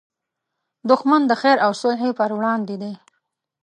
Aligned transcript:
دښمن 0.89 1.21
د 1.27 1.31
خیر 1.41 1.57
او 1.65 1.71
صلحې 1.81 2.11
پر 2.19 2.29
وړاندې 2.37 2.75
دی 2.81 2.93